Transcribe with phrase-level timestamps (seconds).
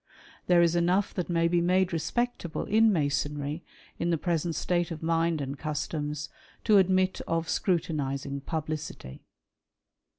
[0.47, 3.63] There is" enough that may be made respectable in Masonry,
[3.99, 6.27] in the "present state of mind and customs,
[6.63, 9.21] to admit of scrutinising" publicity."